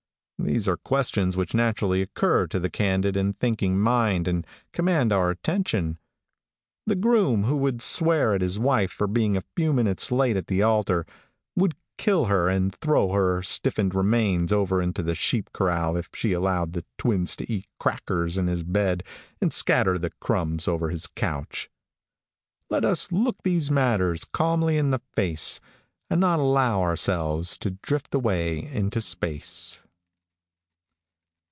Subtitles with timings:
[0.43, 4.43] These are questions which naturally occur to the candid and thinking mind and
[4.73, 5.99] command our attention.
[6.87, 10.47] The groom who would swear at his wife for being a few minutes late at
[10.47, 11.05] the altar,
[11.55, 16.33] would kill her and throw her stiffened remains over into the sheep corral if she
[16.33, 19.03] allowed the twins to eat crackers in his bed
[19.41, 21.69] and scatter the crumbs over his couch.
[22.67, 25.59] Let us look these matters calmly in the face,
[26.09, 29.83] and not allow ourselves to drift away into space.